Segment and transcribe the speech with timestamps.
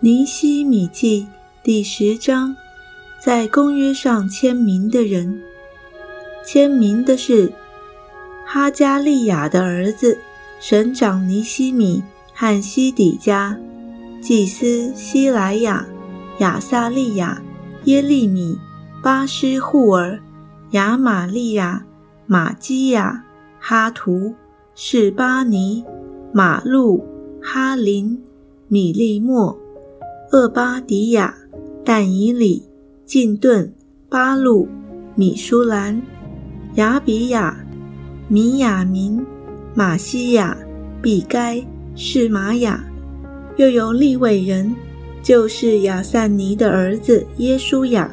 [0.00, 1.26] 尼西米记
[1.64, 2.54] 第十章，
[3.20, 5.42] 在公约上签名的人，
[6.46, 7.52] 签名的是
[8.46, 10.18] 哈加利亚的儿子
[10.60, 12.02] 省长尼西米
[12.32, 13.58] 和西底家，
[14.22, 15.84] 祭司希莱亚、
[16.38, 17.42] 亚撒利亚、
[17.84, 18.56] 耶利米、
[19.02, 20.20] 巴施户尔、
[20.70, 21.84] 亚玛利亚、
[22.26, 23.24] 玛基亚、
[23.58, 24.36] 哈图、
[24.76, 25.84] 士巴尼、
[26.32, 27.04] 马路、
[27.42, 28.20] 哈林、
[28.68, 29.56] 米利莫。
[30.30, 31.34] 厄巴迪亚、
[31.82, 32.62] 但以里、
[33.06, 33.72] 进顿、
[34.10, 34.68] 巴路、
[35.14, 36.02] 米舒兰、
[36.74, 37.64] 雅比亚、
[38.28, 39.24] 米亚明、
[39.74, 40.54] 马西亚、
[41.00, 41.64] 比该、
[41.94, 42.84] 士玛雅，
[43.56, 44.76] 又有利未人，
[45.22, 48.10] 就是亚散尼的儿子耶稣亚、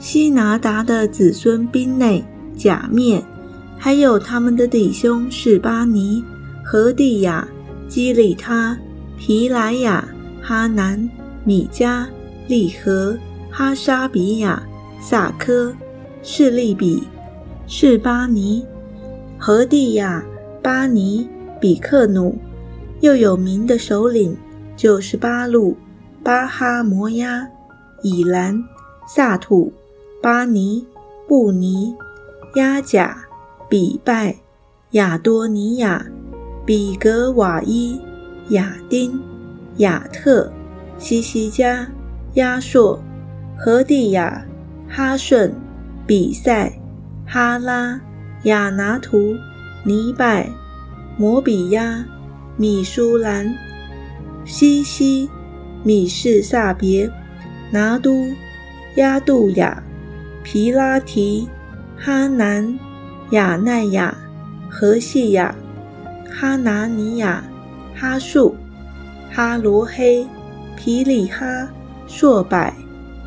[0.00, 2.24] 希拿达的子孙宾内、
[2.56, 3.22] 假面，
[3.78, 6.24] 还有他们的弟兄士巴尼、
[6.64, 7.46] 何地亚、
[7.88, 8.78] 基里他、
[9.18, 10.08] 皮莱亚。
[10.44, 11.08] 哈南、
[11.44, 12.08] 米加、
[12.48, 13.16] 利和、
[13.48, 14.60] 哈沙比亚、
[15.00, 15.72] 萨科、
[16.20, 17.04] 士利比、
[17.68, 18.66] 士巴尼、
[19.38, 20.20] 何地亚、
[20.60, 21.28] 巴尼、
[21.60, 22.34] 比克努，
[23.02, 24.36] 又有名的首领
[24.76, 25.76] 就是巴路、
[26.24, 27.48] 巴哈摩亚、
[28.02, 28.60] 以兰、
[29.06, 29.72] 萨土、
[30.20, 30.84] 巴尼、
[31.28, 31.94] 布尼、
[32.56, 33.16] 亚甲、
[33.68, 34.36] 比拜、
[34.90, 36.04] 亚多尼亚、
[36.64, 38.00] 比格瓦伊、
[38.48, 39.32] 亚丁。
[39.78, 40.52] 亚特、
[40.98, 41.88] 西西加、
[42.34, 43.02] 亚硕、
[43.58, 44.44] 何地亚、
[44.86, 45.54] 哈顺、
[46.06, 46.78] 比赛、
[47.26, 47.98] 哈拉、
[48.44, 49.34] 亚拿图、
[49.82, 50.50] 尼拜、
[51.16, 52.04] 摩比亚、
[52.58, 53.54] 米舒兰、
[54.44, 55.30] 西西、
[55.82, 57.10] 米士萨别、
[57.70, 58.26] 拿都、
[58.96, 59.82] 亚杜亚、
[60.42, 61.48] 皮拉提、
[61.96, 62.78] 哈南、
[63.30, 64.14] 亚奈亚、
[64.68, 65.54] 何西亚、
[66.34, 67.44] 哈拿尼亚、
[67.94, 68.56] 哈树。
[69.34, 70.26] 哈罗黑、
[70.76, 71.46] 皮里哈、
[72.06, 72.70] 硕柏、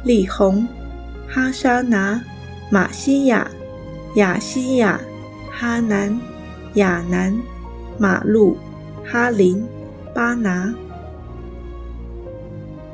[0.03, 0.67] 利红、
[1.27, 2.21] 哈沙拿、
[2.69, 3.49] 马西亚、
[4.15, 5.01] 亚西亚、
[5.49, 6.15] 哈南、
[6.75, 7.35] 亚南、
[7.97, 8.55] 马路、
[9.03, 9.65] 哈林、
[10.13, 10.71] 巴拿，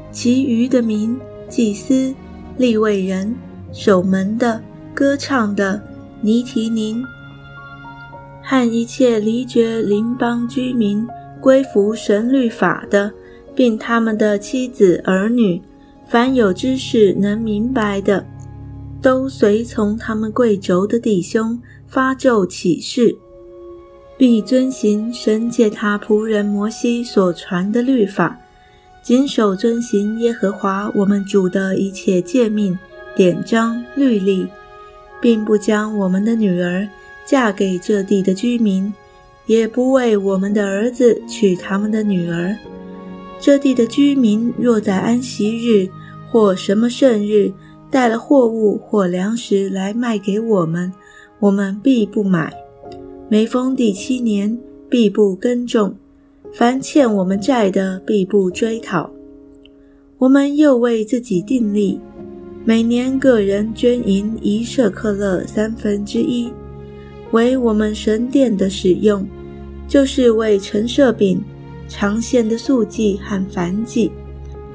[0.09, 2.15] 其余的名祭司、
[2.55, 3.35] 利未人、
[3.73, 5.83] 守门的、歌唱的、
[6.21, 7.03] 尼提宁，
[8.51, 11.07] 和一切离绝邻邦居民。
[11.39, 13.09] 归服神律法的，
[13.55, 15.61] 并他们的妻子儿女，
[16.05, 18.25] 凡有知识能明白的，
[19.01, 21.57] 都随从他们贵胄的弟兄
[21.87, 23.17] 发咒起誓，
[24.17, 28.37] 必遵行神借他仆人摩西所传的律法，
[29.01, 32.77] 谨守遵行耶和华我们主的一切诫命、
[33.15, 34.45] 典章、律例，
[35.21, 36.85] 并不将我们的女儿
[37.31, 38.93] 嫁给这地的居民。
[39.45, 42.53] 也不为我们的儿子娶他们的女儿。
[43.39, 45.89] 这地的居民若在安息日
[46.29, 47.51] 或什么圣日
[47.89, 50.91] 带了货物或粮食来卖给我们，
[51.39, 52.53] 我们必不买。
[53.29, 54.57] 每逢第七年，
[54.89, 55.95] 必不耕种。
[56.53, 59.09] 凡欠我们债的，必不追讨。
[60.17, 61.99] 我们又为自己定立，
[62.65, 66.51] 每年个人捐银一舍克勒三分之一。
[67.31, 69.27] 为我们神殿的使用，
[69.87, 71.41] 就是为陈设饼、
[71.87, 74.11] 长线的素祭和燔祭、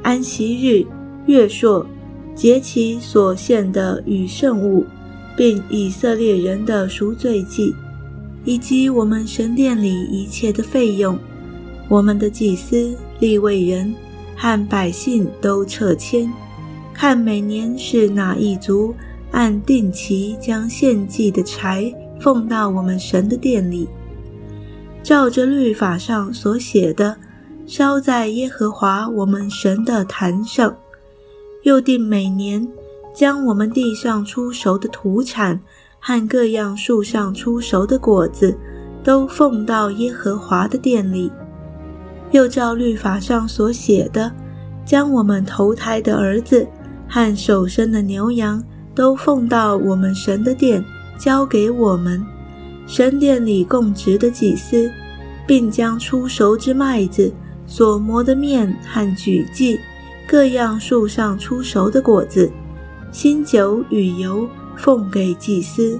[0.02, 0.84] 安息日、
[1.26, 1.86] 月朔、
[2.34, 4.84] 节期所献的与圣物，
[5.36, 7.74] 并以色列人的赎罪祭，
[8.44, 11.18] 以及我们神殿里一切的费用。
[11.88, 13.94] 我们的祭司、立位人
[14.34, 16.32] 和百姓都撤迁，
[16.92, 18.94] 看每年是哪一族
[19.30, 21.92] 按定期将献祭的柴。
[22.20, 23.88] 奉到我们神的殿里，
[25.02, 27.16] 照着律法上所写的，
[27.66, 30.76] 烧在耶和华我们神的坛上。
[31.62, 32.66] 又定每年
[33.14, 35.60] 将我们地上出熟的土产
[35.98, 38.56] 和各样树上出熟的果子，
[39.02, 41.30] 都奉到耶和华的殿里。
[42.30, 44.32] 又照律法上所写的，
[44.84, 46.66] 将我们投胎的儿子
[47.08, 48.62] 和首生的牛羊，
[48.94, 50.84] 都奉到我们神的殿。
[51.18, 52.24] 交给我们
[52.86, 54.90] 神殿里供职的祭司，
[55.46, 57.32] 并将出熟之麦子、
[57.66, 59.80] 所磨的面和举祭
[60.26, 62.50] 各样树上出熟的果子、
[63.10, 65.98] 新酒与油奉给祭司，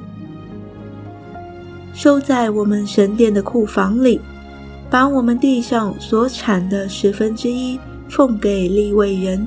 [1.94, 4.20] 收在我们神殿的库房里。
[4.88, 7.76] 把我们地上所产的十分之一
[8.08, 9.44] 奉给利未人，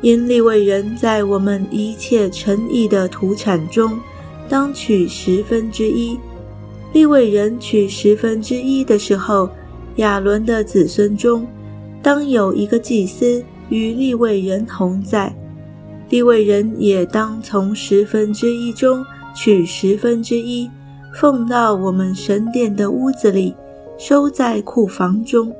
[0.00, 3.96] 因利未人在我们一切诚意的土产中。
[4.48, 6.18] 当取十分之一，
[6.92, 9.48] 利未人取十分之一的时候，
[9.96, 11.46] 亚伦的子孙中，
[12.02, 15.34] 当有一个祭司与利未人同在，
[16.10, 19.04] 利未人也当从十分之一中
[19.34, 20.70] 取十分之一，
[21.14, 23.54] 奉到我们神殿的屋子里，
[23.96, 25.52] 收在库房中。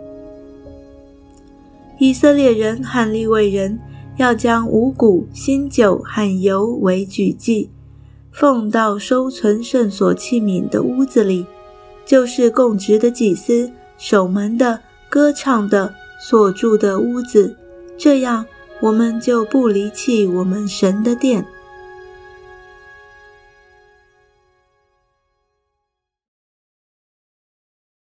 [1.98, 3.78] 以色列人和利未人
[4.18, 7.70] 要将五谷、新酒和油为举祭，
[8.34, 11.46] 奉到收存圣所器皿的屋子里，
[12.04, 17.54] 就是供职的祭司、守门的、歌唱的所住的屋子。
[17.96, 18.44] 这样，
[18.80, 21.46] 我们就不离弃我们神的殿。